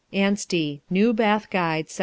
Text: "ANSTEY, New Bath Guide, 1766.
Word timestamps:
"ANSTEY, 0.13 0.81
New 0.89 1.13
Bath 1.13 1.51
Guide, 1.51 1.85
1766. 1.85 1.99